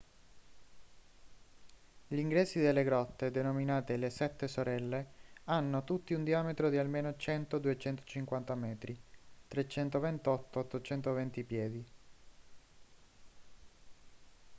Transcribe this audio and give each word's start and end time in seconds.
gli 2.07 2.17
ingressi 2.17 2.59
delle 2.59 2.83
grotte 2.83 3.29
denominate 3.29 3.97
le 3.97 4.09
sette 4.09 4.47
sorelle 4.47 5.11
hanno 5.43 5.83
tutti 5.83 6.15
un 6.15 6.23
diametro 6.23 6.69
di 6.71 6.77
almeno 6.79 7.09
100-250 7.09 8.53
metri 8.57 8.99
328-820 9.51 11.45
piedi 11.45 11.85